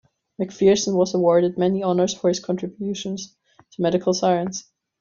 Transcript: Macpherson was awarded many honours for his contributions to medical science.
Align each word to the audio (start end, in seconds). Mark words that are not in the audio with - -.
Macpherson 0.39 0.95
was 0.95 1.13
awarded 1.13 1.59
many 1.59 1.83
honours 1.83 2.11
for 2.15 2.29
his 2.29 2.39
contributions 2.39 3.35
to 3.73 3.83
medical 3.83 4.15
science. 4.15 4.63